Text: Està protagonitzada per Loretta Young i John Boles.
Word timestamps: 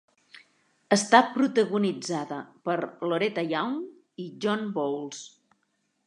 Està 0.95 1.17
protagonitzada 1.33 2.39
per 2.69 2.77
Loretta 3.11 3.43
Young 3.51 3.75
i 4.25 4.25
John 4.47 4.65
Boles. 4.79 5.21